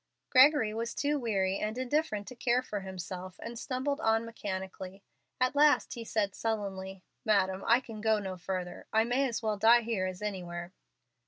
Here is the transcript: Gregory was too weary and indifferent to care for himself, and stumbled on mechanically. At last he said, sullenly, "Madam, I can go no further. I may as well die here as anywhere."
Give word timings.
Gregory 0.31 0.73
was 0.73 0.95
too 0.95 1.19
weary 1.19 1.59
and 1.59 1.77
indifferent 1.77 2.27
to 2.27 2.33
care 2.33 2.63
for 2.63 2.79
himself, 2.79 3.39
and 3.43 3.59
stumbled 3.59 3.99
on 3.99 4.25
mechanically. 4.25 5.03
At 5.39 5.55
last 5.55 5.93
he 5.93 6.03
said, 6.03 6.33
sullenly, 6.33 7.03
"Madam, 7.23 7.63
I 7.67 7.81
can 7.81 8.01
go 8.01 8.17
no 8.17 8.35
further. 8.35 8.87
I 8.91 9.03
may 9.03 9.29
as 9.29 9.43
well 9.43 9.57
die 9.57 9.81
here 9.81 10.07
as 10.07 10.23
anywhere." 10.23 10.73